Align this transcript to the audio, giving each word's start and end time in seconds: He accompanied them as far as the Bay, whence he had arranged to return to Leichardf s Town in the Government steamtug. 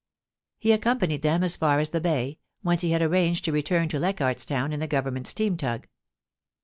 He 0.57 0.71
accompanied 0.71 1.21
them 1.21 1.43
as 1.43 1.55
far 1.55 1.77
as 1.77 1.91
the 1.91 2.01
Bay, 2.01 2.39
whence 2.63 2.81
he 2.81 2.89
had 2.89 3.03
arranged 3.03 3.45
to 3.45 3.51
return 3.51 3.87
to 3.89 3.99
Leichardf 3.99 4.37
s 4.37 4.45
Town 4.45 4.73
in 4.73 4.79
the 4.79 4.87
Government 4.87 5.27
steamtug. 5.27 5.85